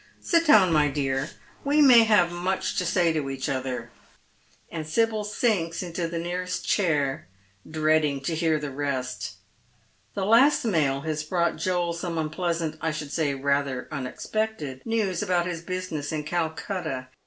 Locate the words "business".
15.61-16.11